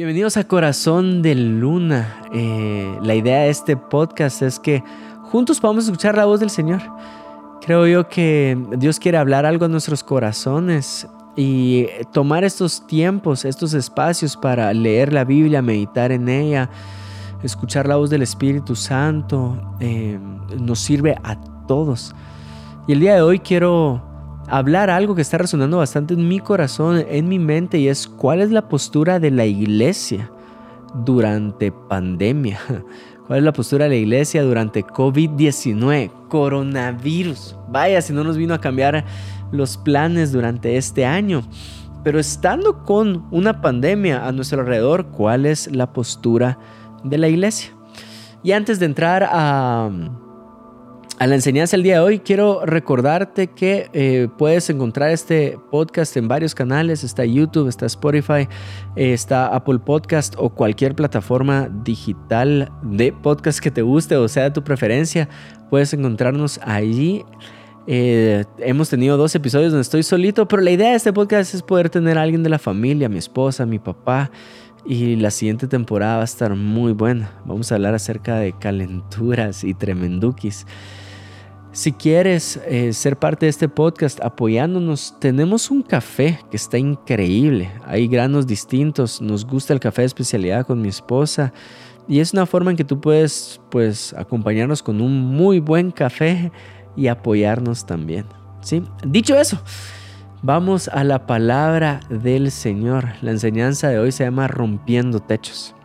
[0.00, 2.22] Bienvenidos a Corazón de Luna.
[2.32, 4.82] Eh, la idea de este podcast es que
[5.24, 6.80] juntos podamos escuchar la voz del Señor.
[7.60, 13.74] Creo yo que Dios quiere hablar algo a nuestros corazones y tomar estos tiempos, estos
[13.74, 16.70] espacios para leer la Biblia, meditar en ella,
[17.42, 20.18] escuchar la voz del Espíritu Santo, eh,
[20.58, 21.38] nos sirve a
[21.68, 22.14] todos.
[22.88, 24.09] Y el día de hoy quiero
[24.50, 28.40] hablar algo que está resonando bastante en mi corazón, en mi mente, y es cuál
[28.40, 30.30] es la postura de la iglesia
[31.04, 32.58] durante pandemia.
[33.26, 37.54] ¿Cuál es la postura de la iglesia durante COVID-19, coronavirus?
[37.68, 39.04] Vaya, si no nos vino a cambiar
[39.52, 41.44] los planes durante este año.
[42.02, 46.58] Pero estando con una pandemia a nuestro alrededor, ¿cuál es la postura
[47.04, 47.70] de la iglesia?
[48.42, 49.90] Y antes de entrar a
[51.20, 56.16] a la enseñanza el día de hoy, quiero recordarte que eh, puedes encontrar este podcast
[56.16, 57.04] en varios canales.
[57.04, 58.48] Está YouTube, está Spotify,
[58.96, 64.44] eh, está Apple Podcast o cualquier plataforma digital de podcast que te guste o sea
[64.44, 65.28] de tu preferencia.
[65.68, 67.22] Puedes encontrarnos allí.
[67.86, 71.62] Eh, hemos tenido dos episodios donde estoy solito, pero la idea de este podcast es
[71.62, 74.30] poder tener a alguien de la familia, mi esposa, mi papá.
[74.86, 77.30] Y la siguiente temporada va a estar muy buena.
[77.44, 80.64] Vamos a hablar acerca de calenturas y tremendukis.
[81.72, 87.70] Si quieres eh, ser parte de este podcast apoyándonos, tenemos un café que está increíble.
[87.86, 89.20] Hay granos distintos.
[89.20, 91.52] Nos gusta el café de especialidad con mi esposa.
[92.08, 96.50] Y es una forma en que tú puedes pues, acompañarnos con un muy buen café
[96.96, 98.26] y apoyarnos también.
[98.62, 98.82] ¿sí?
[99.06, 99.62] Dicho eso,
[100.42, 103.10] vamos a la palabra del Señor.
[103.22, 105.76] La enseñanza de hoy se llama Rompiendo Techos.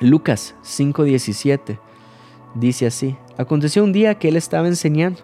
[0.00, 1.78] Lucas 5:17
[2.54, 3.16] dice así.
[3.38, 5.20] Aconteció un día que él estaba enseñando.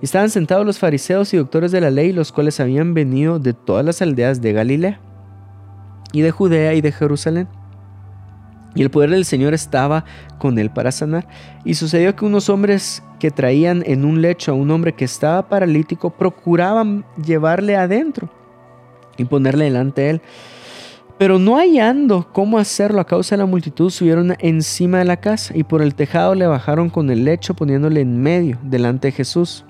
[0.00, 3.84] Estaban sentados los fariseos y doctores de la ley, los cuales habían venido de todas
[3.84, 5.00] las aldeas de Galilea,
[6.12, 7.48] y de Judea y de Jerusalén.
[8.74, 10.04] Y el poder del Señor estaba
[10.38, 11.28] con él para sanar.
[11.64, 15.48] Y sucedió que unos hombres que traían en un lecho a un hombre que estaba
[15.48, 18.30] paralítico procuraban llevarle adentro
[19.18, 20.22] y ponerle delante de él.
[21.22, 25.56] Pero no hallando cómo hacerlo a causa de la multitud, subieron encima de la casa
[25.56, 29.64] y por el tejado le bajaron con el lecho poniéndole en medio delante de Jesús.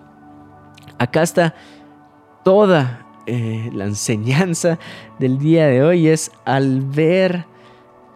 [0.97, 1.55] Acá está
[2.43, 4.79] toda eh, la enseñanza
[5.19, 7.45] del día de hoy es al ver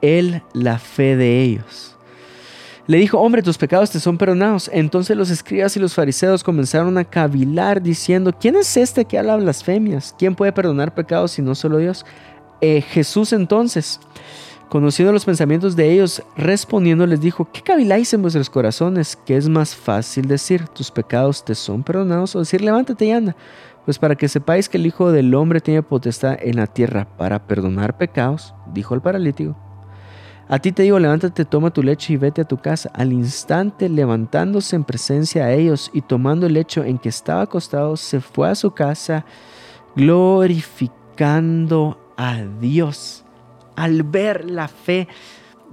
[0.00, 1.94] él la fe de ellos.
[2.86, 4.70] Le dijo, hombre, tus pecados te son perdonados.
[4.72, 9.36] Entonces los escribas y los fariseos comenzaron a cavilar diciendo, ¿quién es este que habla
[9.36, 10.14] blasfemias?
[10.16, 12.06] ¿Quién puede perdonar pecados si no solo Dios?
[12.60, 14.00] Eh, Jesús entonces,
[14.68, 19.16] conociendo los pensamientos de ellos, respondiendo les dijo, ¿qué caviláis en vuestros corazones?
[19.16, 22.34] ¿Qué es más fácil decir, tus pecados te son perdonados?
[22.34, 23.36] O decir, levántate y anda.
[23.84, 27.46] Pues para que sepáis que el Hijo del Hombre tiene potestad en la tierra para
[27.46, 29.56] perdonar pecados, dijo el paralítico.
[30.48, 32.88] A ti te digo, levántate, toma tu lecho y vete a tu casa.
[32.94, 37.96] Al instante, levantándose en presencia de ellos y tomando el lecho en que estaba acostado,
[37.96, 39.24] se fue a su casa,
[39.96, 43.24] glorificando a Dios
[43.76, 45.08] al ver la fe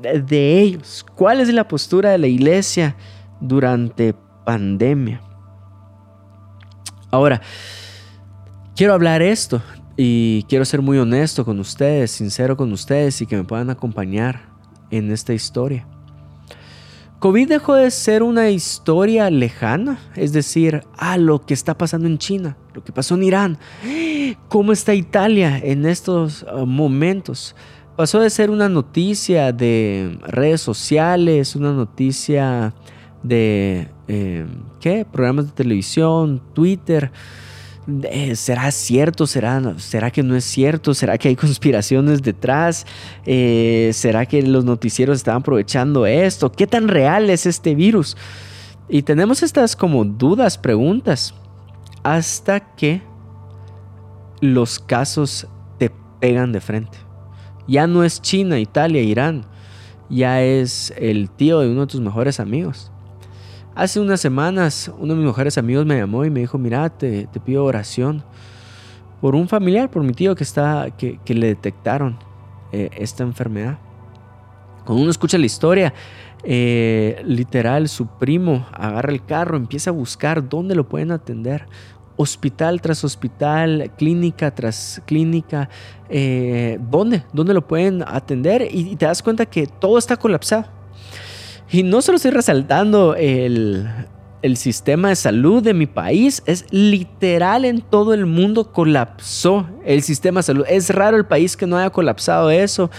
[0.02, 1.06] de ellos.
[1.16, 2.96] ¿Cuál es la postura de la iglesia
[3.40, 4.14] durante
[4.46, 5.22] pandemia?
[7.12, 7.42] Ahora,
[8.76, 9.62] quiero hablar esto
[9.96, 14.50] y quiero ser muy honesto con ustedes, sincero con ustedes y que me puedan acompañar
[14.90, 15.88] en esta historia.
[17.20, 22.18] COVID dejó de ser una historia lejana, es decir, a lo que está pasando en
[22.18, 23.58] China, lo que pasó en Irán,
[24.54, 27.56] cómo está Italia en estos uh, momentos.
[27.98, 32.72] Pasó de ser una noticia de redes sociales, una noticia
[33.24, 34.46] de, eh,
[34.80, 35.08] ¿qué?
[35.12, 37.12] Programas de televisión, Twitter,
[38.36, 39.26] ¿será cierto?
[39.26, 40.94] ¿Será, ¿Será que no es cierto?
[40.94, 42.86] ¿Será que hay conspiraciones detrás?
[43.26, 46.52] Eh, ¿Será que los noticieros están aprovechando esto?
[46.52, 48.16] ¿Qué tan real es este virus?
[48.88, 51.34] Y tenemos estas como dudas, preguntas,
[52.04, 53.02] hasta que
[54.44, 55.48] los casos
[55.80, 55.90] te
[56.20, 56.98] pegan de frente.
[57.66, 59.46] Ya no es China, Italia, Irán,
[60.10, 62.92] ya es el tío de uno de tus mejores amigos.
[63.74, 67.30] Hace unas semanas uno de mis mejores amigos me llamó y me dijo, mira, te,
[67.46, 68.22] pido oración
[69.22, 72.18] por un familiar, por mi tío que, está, que, le detectaron
[72.74, 73.80] eh, esta enfermedad.
[74.84, 75.94] Cuando uno escucha la historia,
[76.44, 81.66] eh, literal, su primo agarra el carro, empieza a buscar dónde lo pueden atender.
[82.16, 85.70] Hospital tras hospital, clínica tras clínica,
[86.10, 87.24] eh, ¿dónde?
[87.34, 88.68] ¿Dónde lo pueden atender?
[88.72, 90.66] y te das cuenta que todo está colapsado
[91.74, 93.88] y no solo estoy resaltando el,
[94.56, 100.42] sistema de salud de mi país, es literal en todo el mundo colapsó el sistema
[100.42, 100.66] de salud.
[100.70, 102.92] Es raro el país que no haya colapsado eso.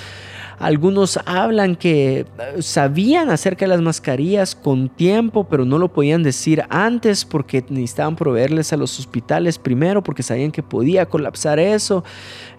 [0.59, 2.27] Algunos hablan que eh,
[2.61, 8.17] sabían acerca de las mascarillas con tiempo, pero no lo podían decir antes porque necesitaban
[8.17, 12.05] proveerles a los hospitales primero porque sabían que podía colapsar eso.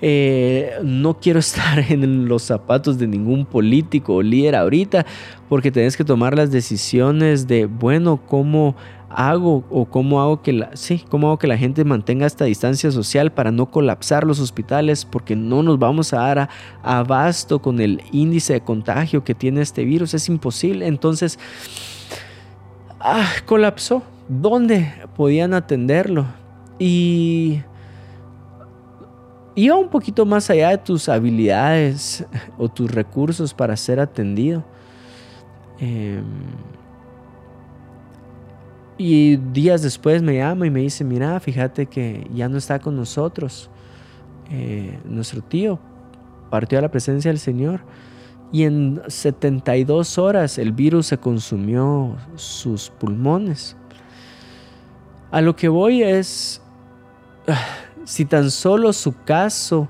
[0.02, 5.06] Eh, no quiero estar en los zapatos de ningún político o líder ahorita
[5.50, 8.76] porque tenés que tomar las decisiones de, bueno, cómo
[9.16, 12.92] hago o cómo hago que la, sí, cómo hago que la gente mantenga esta distancia
[12.92, 16.50] social para no colapsar los hospitales porque no nos vamos a dar
[16.84, 20.88] abasto con el índice de contagio que tiene este virus, es imposible.
[20.88, 21.40] Entonces,
[23.00, 24.04] ah, colapsó.
[24.28, 26.26] ¿Dónde podían atenderlo?
[26.80, 27.62] Y
[29.54, 32.26] iba un poquito más allá de tus habilidades
[32.58, 34.66] o tus recursos para ser atendido.
[35.80, 36.22] Eh,
[38.98, 42.96] y días después me llama y me dice, mira, fíjate que ya no está con
[42.96, 43.70] nosotros.
[44.50, 45.80] Eh, nuestro tío
[46.50, 47.82] partió a la presencia del Señor.
[48.52, 53.76] Y en 72 horas el virus se consumió sus pulmones.
[55.32, 56.62] A lo que voy es,
[58.06, 59.90] si tan solo su caso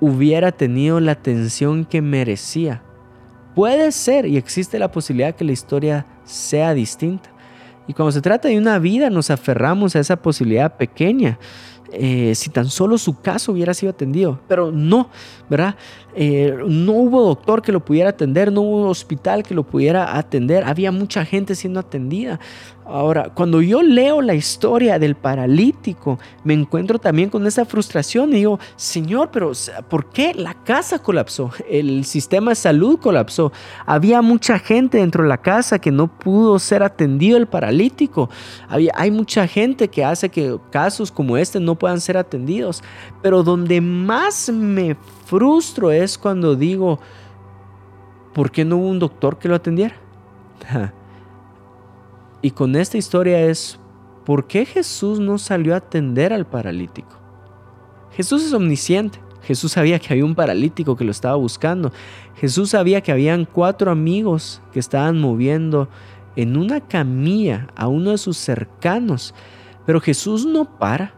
[0.00, 2.82] hubiera tenido la atención que merecía,
[3.54, 7.31] puede ser y existe la posibilidad que la historia sea distinta.
[7.86, 11.38] Y cuando se trata de una vida, nos aferramos a esa posibilidad pequeña.
[11.94, 14.40] Eh, si tan solo su caso hubiera sido atendido.
[14.48, 15.10] Pero no,
[15.50, 15.76] ¿verdad?
[16.14, 20.64] Eh, no hubo doctor que lo pudiera atender, no hubo hospital que lo pudiera atender.
[20.64, 22.40] Había mucha gente siendo atendida.
[22.84, 28.36] Ahora, cuando yo leo la historia del paralítico, me encuentro también con esa frustración y
[28.36, 29.52] digo, Señor, pero
[29.88, 31.52] ¿por qué la casa colapsó?
[31.68, 33.52] El sistema de salud colapsó.
[33.86, 38.30] Había mucha gente dentro de la casa que no pudo ser atendido el paralítico.
[38.68, 42.82] Hay mucha gente que hace que casos como este no puedan ser atendidos.
[43.22, 44.96] Pero donde más me
[45.26, 46.98] frustro es cuando digo,
[48.34, 49.94] ¿por qué no hubo un doctor que lo atendiera?
[52.42, 53.78] Y con esta historia es,
[54.24, 57.16] ¿por qué Jesús no salió a atender al paralítico?
[58.10, 59.20] Jesús es omnisciente.
[59.42, 61.92] Jesús sabía que había un paralítico que lo estaba buscando.
[62.36, 65.88] Jesús sabía que habían cuatro amigos que estaban moviendo
[66.36, 69.34] en una camilla a uno de sus cercanos.
[69.86, 71.14] Pero Jesús no para.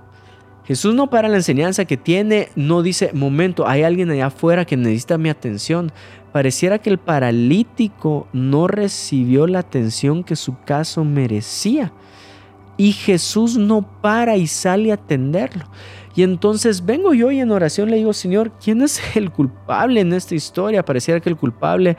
[0.65, 4.79] Jesús no para la enseñanza que tiene, no dice, momento, hay alguien allá afuera que
[4.79, 5.93] necesita mi atención.
[6.34, 11.92] Pareciera que el paralítico no recibió la atención que su caso merecía.
[12.76, 15.64] Y Jesús no para y sale a atenderlo.
[16.16, 20.12] Y entonces vengo yo y en oración le digo, Señor, ¿quién es el culpable en
[20.12, 20.84] esta historia?
[20.84, 21.96] Pareciera que el culpable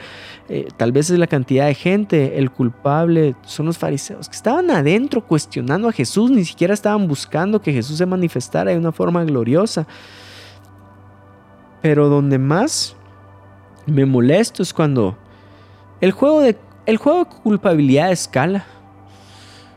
[0.49, 4.69] eh, tal vez es la cantidad de gente, el culpable son los fariseos que estaban
[4.69, 9.23] adentro cuestionando a Jesús, ni siquiera estaban buscando que Jesús se manifestara de una forma
[9.23, 9.87] gloriosa.
[11.81, 12.97] Pero donde más
[13.85, 15.17] me molesto es cuando
[16.01, 18.65] el juego de, el juego de culpabilidad escala.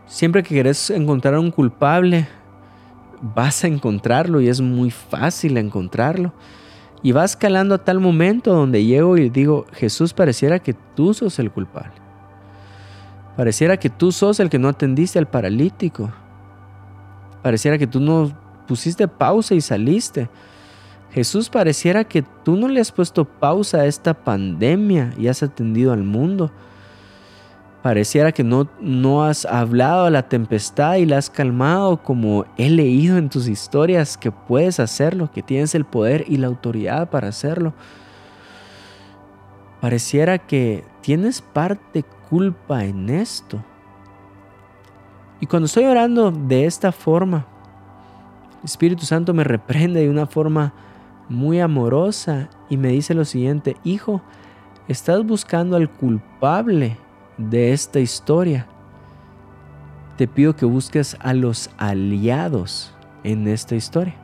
[0.07, 2.27] Siempre que querés encontrar a un culpable,
[3.21, 6.33] vas a encontrarlo y es muy fácil encontrarlo.
[7.03, 11.39] Y va escalando a tal momento donde llego y digo, Jesús, pareciera que tú sos
[11.39, 11.93] el culpable.
[13.37, 16.11] Pareciera que tú sos el que no atendiste al paralítico.
[17.43, 18.33] Pareciera que tú no
[18.67, 20.29] pusiste pausa y saliste.
[21.11, 25.93] Jesús, pareciera que tú no le has puesto pausa a esta pandemia y has atendido
[25.93, 26.51] al mundo.
[27.83, 32.69] Pareciera que no, no has hablado a la tempestad y la has calmado como he
[32.69, 37.29] leído en tus historias que puedes hacerlo, que tienes el poder y la autoridad para
[37.29, 37.73] hacerlo.
[39.81, 43.65] Pareciera que tienes parte culpa en esto.
[45.41, 47.47] Y cuando estoy orando de esta forma,
[48.59, 50.75] el Espíritu Santo me reprende de una forma
[51.29, 54.23] muy amorosa y me dice lo siguiente, hijo,
[54.89, 56.97] estás buscando al culpable
[57.37, 58.67] de esta historia,
[60.17, 62.93] te pido que busques a los aliados
[63.25, 64.15] en esta historia.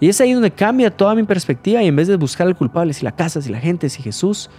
[0.00, 2.92] Y es ahí donde cambia toda mi perspectiva y en vez de buscar al culpable,
[2.92, 4.50] si la casa, si la gente, si Jesús,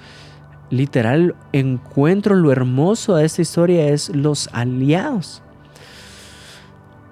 [0.70, 5.44] literal encuentro lo hermoso de esta historia es los aliados.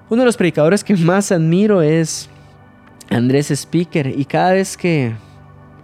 [0.10, 2.30] Uno de los predicadores que más admiro es
[3.16, 5.14] Andrés Speaker y cada vez que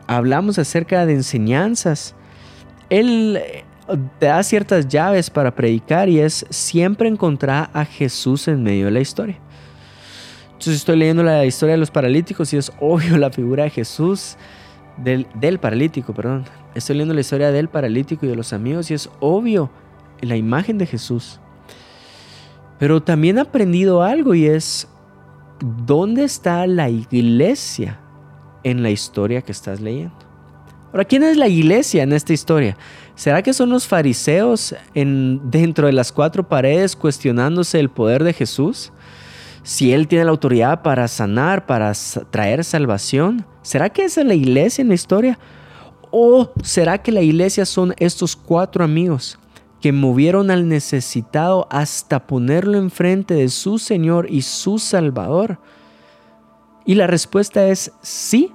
[0.06, 2.14] hablamos acerca de enseñanzas,
[2.90, 3.40] él
[4.20, 8.92] te da ciertas llaves para predicar y es siempre encontrar a Jesús en medio de
[8.92, 9.40] la historia.
[10.48, 14.36] Entonces estoy leyendo la historia de los paralíticos y es obvio la figura de Jesús,
[14.98, 16.44] del, del paralítico, perdón.
[16.76, 19.72] Estoy leyendo la historia del paralítico y de los amigos y es obvio
[20.20, 21.40] la imagen de Jesús.
[22.78, 24.90] Pero también he aprendido algo y es,
[25.62, 28.00] ¿dónde está la iglesia
[28.64, 30.16] en la historia que estás leyendo?
[30.92, 32.76] Ahora, ¿quién es la iglesia en esta historia?
[33.16, 38.34] ¿Será que son los fariseos en, dentro de las cuatro paredes cuestionándose el poder de
[38.34, 38.92] Jesús?
[39.64, 41.94] Si Él tiene la autoridad para sanar, para
[42.30, 43.46] traer salvación.
[43.62, 45.40] ¿Será que esa es la iglesia en la historia?
[46.10, 49.40] ¿O será que la iglesia son estos cuatro amigos
[49.82, 55.58] que movieron al necesitado hasta ponerlo enfrente de su Señor y su Salvador?
[56.86, 58.52] Y la respuesta es sí.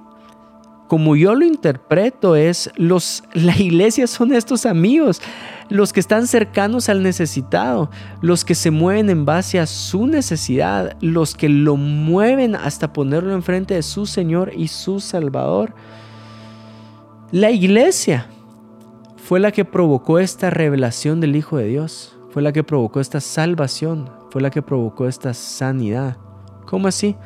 [0.87, 5.21] Como yo lo interpreto es los la iglesia son estos amigos,
[5.69, 7.91] los que están cercanos al necesitado,
[8.21, 13.33] los que se mueven en base a su necesidad, los que lo mueven hasta ponerlo
[13.33, 15.73] enfrente de su Señor y su Salvador.
[17.31, 18.29] La iglesia
[19.27, 23.19] fue la que provocó esta revelación del Hijo de Dios, fue la que provocó esta
[23.19, 26.15] salvación, fue la que provocó esta sanidad.
[26.65, 27.17] ¿Cómo así?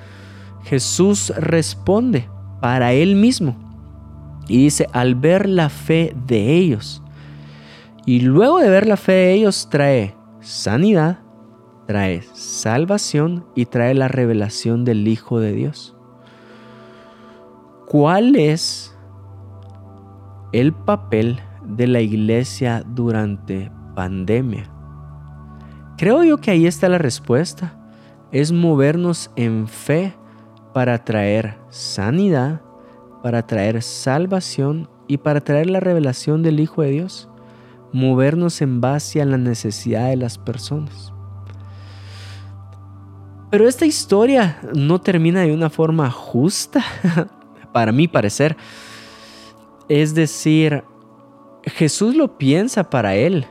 [0.63, 2.27] Jesús responde
[2.59, 3.55] para él mismo
[4.47, 7.03] y dice, al ver la fe de ellos,
[8.07, 11.19] y luego de ver la fe de ellos trae sanidad,
[11.85, 15.95] trae salvación y trae la revelación del Hijo de Dios.
[17.85, 18.97] ¿Cuál es
[20.51, 21.41] el papel
[21.75, 24.69] de la iglesia durante pandemia?
[25.97, 27.77] Creo yo que ahí está la respuesta.
[28.31, 30.15] Es movernos en fe
[30.73, 32.61] para traer sanidad,
[33.21, 37.29] para traer salvación y para traer la revelación del Hijo de Dios.
[37.91, 41.13] Movernos en base a la necesidad de las personas.
[43.51, 46.83] Pero esta historia no termina de una forma justa,
[47.73, 48.55] para mi parecer.
[49.89, 50.83] Es decir,
[51.63, 53.45] Jesús lo piensa para él.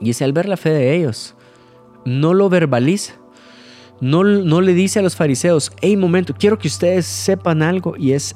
[0.00, 1.34] Y es al ver la fe de ellos.
[2.04, 3.14] No lo verbaliza.
[4.00, 7.96] No, no le dice a los fariseos, hey momento, quiero que ustedes sepan algo.
[7.96, 8.34] Y es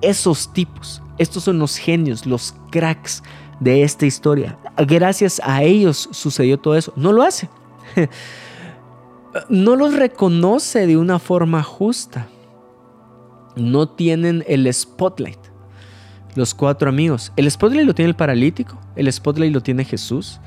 [0.00, 1.02] esos tipos.
[1.18, 3.22] Estos son los genios, los cracks
[3.60, 4.58] de esta historia.
[4.86, 6.92] Gracias a ellos sucedió todo eso.
[6.96, 7.48] No lo hace.
[9.48, 12.28] No los reconoce de una forma justa.
[13.56, 15.43] No tienen el spotlight
[16.34, 17.32] los cuatro amigos.
[17.36, 20.40] El spotlight lo tiene el paralítico, el spotlight lo tiene Jesús.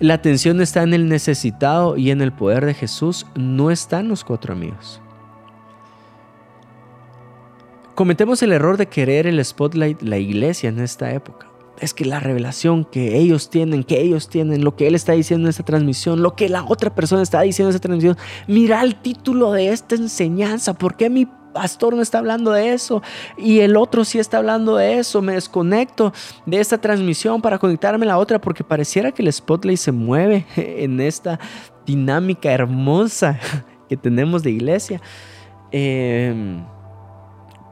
[0.00, 4.24] La atención está en el necesitado y en el poder de Jesús, no están los
[4.24, 5.00] cuatro amigos.
[7.94, 11.46] Cometemos el error de querer el spotlight, la iglesia en esta época.
[11.78, 15.46] Es que la revelación que ellos tienen, que ellos tienen, lo que él está diciendo
[15.46, 18.96] en esta transmisión, lo que la otra persona está diciendo en esta transmisión, mira el
[18.96, 23.02] título de esta enseñanza, ¿por qué mi pastor no está hablando de eso
[23.36, 25.22] y el otro sí está hablando de eso.
[25.22, 26.12] Me desconecto
[26.46, 30.46] de esta transmisión para conectarme a la otra porque pareciera que el spotlight se mueve
[30.56, 31.38] en esta
[31.86, 33.38] dinámica hermosa
[33.88, 35.00] que tenemos de iglesia.
[35.70, 36.64] Em,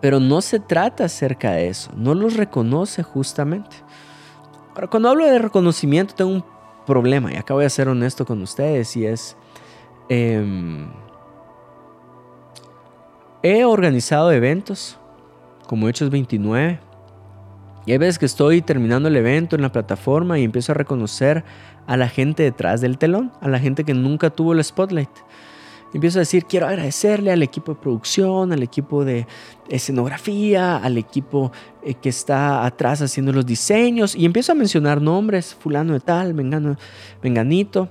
[0.00, 3.76] pero no se trata acerca de eso, no los reconoce justamente.
[4.74, 6.44] Ahora, cuando hablo de reconocimiento tengo un
[6.86, 9.36] problema y acá voy a ser honesto con ustedes y es...
[10.08, 10.90] Em,
[13.42, 14.98] He organizado eventos
[15.66, 16.78] como Hechos 29.
[17.86, 21.42] Y hay veces que estoy terminando el evento en la plataforma y empiezo a reconocer
[21.86, 25.08] a la gente detrás del telón, a la gente que nunca tuvo el spotlight.
[25.94, 29.26] empiezo a decir, quiero agradecerle al equipo de producción, al equipo de
[29.70, 31.50] escenografía, al equipo
[31.82, 34.14] eh, que está atrás haciendo los diseños.
[34.14, 36.76] Y empiezo a mencionar nombres, fulano de tal, mengano,
[37.22, 37.88] menganito.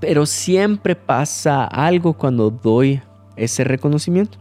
[0.00, 3.02] Pero siempre pasa algo cuando doy
[3.38, 4.38] ese reconocimiento.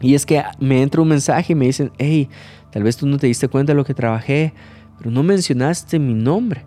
[0.00, 2.28] Y es que me entra un mensaje y me dicen, hey,
[2.70, 4.52] tal vez tú no te diste cuenta de lo que trabajé,
[4.98, 6.64] pero no mencionaste mi nombre.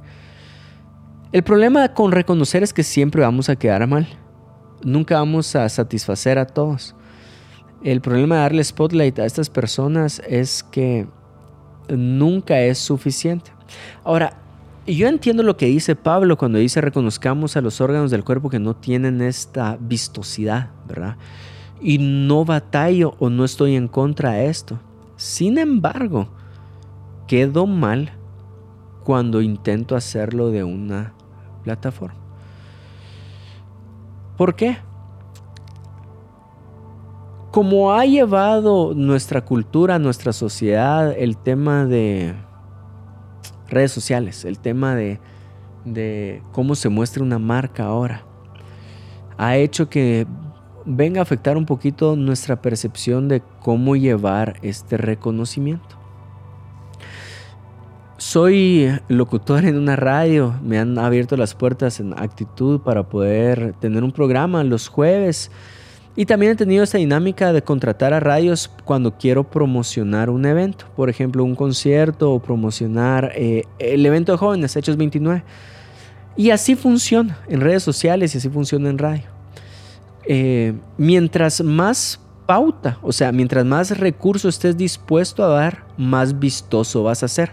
[1.31, 4.07] El problema con reconocer es que siempre vamos a quedar mal.
[4.83, 6.95] Nunca vamos a satisfacer a todos.
[7.83, 11.07] El problema de darle spotlight a estas personas es que
[11.89, 13.51] nunca es suficiente.
[14.03, 14.33] Ahora,
[14.96, 18.60] yo entiendo lo que dice Pablo cuando dice reconozcamos a los órganos del cuerpo que
[18.60, 21.17] no tienen esta vistosidad, ¿verdad?
[21.82, 24.79] Y no batallo o no estoy en contra de esto.
[25.17, 26.29] Sin embargo,
[27.27, 28.13] quedo mal
[29.03, 31.13] cuando intento hacerlo de una
[31.63, 32.20] plataforma.
[34.38, 34.77] ¿Por qué?
[37.51, 42.36] Como ha llevado nuestra cultura, nuestra sociedad, el tema de
[43.69, 45.19] redes sociales, el tema de,
[46.51, 48.24] cómo se muestra una marca ahora,
[49.38, 50.25] ha hecho que
[50.86, 55.97] venga a afectar un poquito nuestra percepción de cómo llevar este reconocimiento.
[58.17, 64.03] Soy locutor en una radio, me han abierto las puertas en actitud para poder tener
[64.03, 65.51] un programa los jueves
[66.19, 70.86] Y también he tenido esta dinámica de contratar a radios cuando quiero promocionar un evento,
[70.95, 75.43] por ejemplo, un concierto o promocionar eh, el evento de jóvenes, Hechos 29.
[76.36, 79.25] Y así funciona en redes sociales y así funciona en radio.
[80.25, 87.03] Eh, mientras más pauta, o sea, mientras más recursos estés dispuesto a dar, más vistoso
[87.03, 87.51] vas a ser.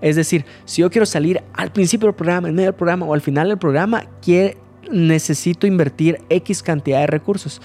[0.00, 3.12] Es decir, si yo quiero salir al principio del programa, en medio del programa o
[3.12, 4.04] al final del programa,
[4.90, 7.60] necesito invertir X cantidad de recursos.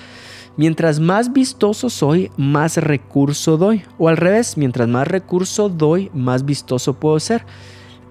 [0.55, 3.83] Mientras más vistoso soy, más recurso doy.
[3.97, 7.43] O al revés, mientras más recurso doy, más vistoso puedo ser.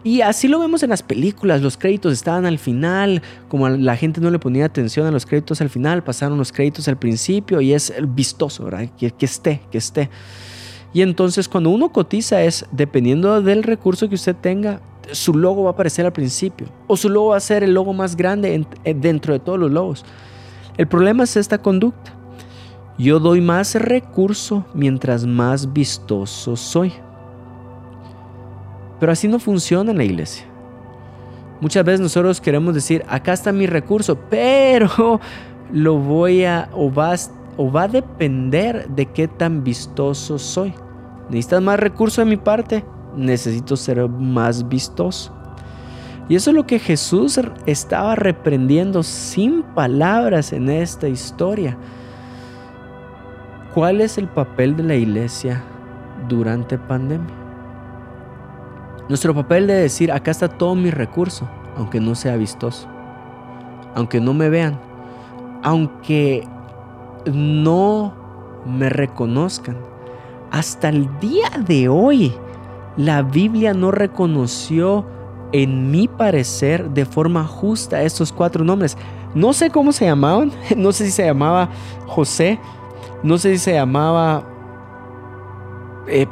[0.05, 4.21] Y así lo vemos en las películas, los créditos estaban al final, como la gente
[4.21, 7.73] no le ponía atención a los créditos al final, pasaron los créditos al principio y
[7.73, 8.89] es vistoso, ¿verdad?
[8.99, 10.11] Que, que esté, que esté.
[10.93, 15.71] Y entonces cuando uno cotiza es, dependiendo del recurso que usted tenga, su logo va
[15.71, 19.33] a aparecer al principio o su logo va a ser el logo más grande dentro
[19.35, 20.05] de todos los logos.
[20.77, 22.15] El problema es esta conducta.
[22.99, 26.93] Yo doy más recurso mientras más vistoso soy.
[29.01, 30.47] Pero así no funciona en la iglesia.
[31.61, 35.21] Muchas veces nosotros queremos decir, acá está mi recurso, pero
[35.73, 37.15] lo voy a o va,
[37.57, 40.75] o va a depender de qué tan vistoso soy.
[41.29, 42.85] ¿Necesitas más recurso de mi parte?
[43.17, 45.33] Necesito ser más vistoso.
[46.29, 51.77] Y eso es lo que Jesús estaba reprendiendo sin palabras en esta historia.
[53.75, 55.63] ¿Cuál es el papel de la iglesia
[56.29, 57.35] durante pandemia?
[59.09, 62.87] Nuestro papel de decir, acá está todo mi recurso, aunque no sea vistoso,
[63.95, 64.79] aunque no me vean,
[65.63, 66.47] aunque
[67.27, 68.15] no
[68.65, 69.77] me reconozcan.
[70.51, 72.33] Hasta el día de hoy,
[72.97, 75.07] la Biblia no reconoció,
[75.53, 78.97] en mi parecer, de forma justa estos cuatro nombres.
[79.35, 81.71] No sé cómo se llamaban, no sé si se llamaba
[82.07, 82.59] José,
[83.23, 84.45] no sé si se llamaba
[86.09, 86.27] eh,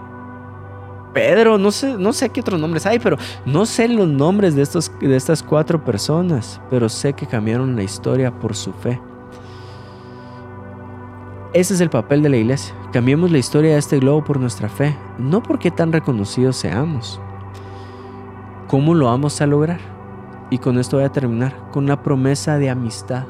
[1.12, 4.62] Pedro, no sé, no sé qué otros nombres hay, pero no sé los nombres de,
[4.62, 9.01] estos, de estas cuatro personas, pero sé que cambiaron la historia por su fe.
[11.53, 12.77] Ese es el papel de la iglesia.
[12.93, 17.21] Cambiemos la historia de este globo por nuestra fe, no porque tan reconocidos seamos.
[18.69, 19.81] ¿Cómo lo vamos a lograr?
[20.49, 23.25] Y con esto voy a terminar, con una promesa de amistad.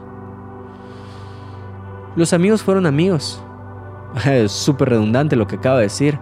[2.15, 3.43] Los amigos fueron amigos,
[4.27, 6.19] es súper redundante lo que acabo de decir,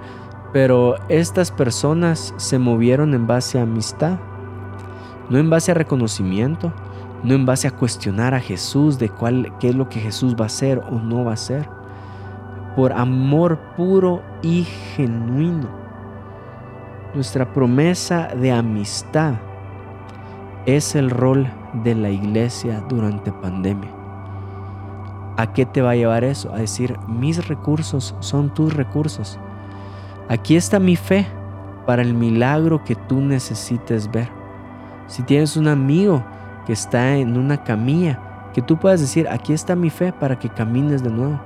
[0.52, 4.20] pero estas personas se movieron en base a amistad,
[5.30, 6.72] no en base a reconocimiento,
[7.24, 10.44] no en base a cuestionar a Jesús de cuál, qué es lo que Jesús va
[10.44, 11.77] a hacer o no va a hacer,
[12.78, 15.68] por amor puro y genuino.
[17.12, 19.34] Nuestra promesa de amistad
[20.64, 21.50] es el rol
[21.82, 23.90] de la iglesia durante pandemia.
[25.36, 26.54] ¿A qué te va a llevar eso?
[26.54, 29.40] A decir, mis recursos son tus recursos.
[30.28, 31.26] Aquí está mi fe
[31.84, 34.28] para el milagro que tú necesites ver.
[35.08, 36.24] Si tienes un amigo
[36.64, 38.20] que está en una camilla,
[38.52, 41.40] que tú puedas decir, aquí está mi fe para que camines de nuevo.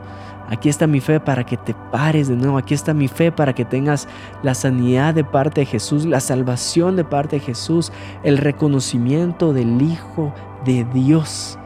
[0.48, 2.58] Aquí está mi fe para que te pares de nuevo.
[2.58, 4.08] Aquí está mi fe para que tengas
[4.42, 9.80] la sanidad de parte de Jesús, la salvación de parte de Jesús, el reconocimiento del
[9.80, 10.34] Hijo
[10.64, 11.58] de Dios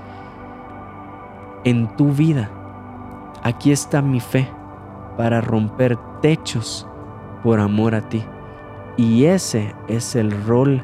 [1.64, 2.48] en tu vida.
[3.42, 4.48] Aquí está mi fe
[5.16, 6.86] para romper techos
[7.42, 8.24] por amor a ti.
[8.96, 10.82] Y ese es el rol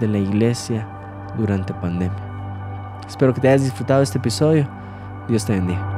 [0.00, 0.88] de la iglesia
[1.38, 2.33] durante pandemia.
[3.06, 4.68] Espero que te hayas disfrutado este episodio.
[5.28, 5.93] Dios te bendiga.